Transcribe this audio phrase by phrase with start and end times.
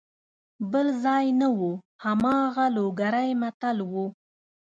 [0.71, 1.71] بل ځای نه وو
[2.05, 4.05] هماغه لوګری متل وو.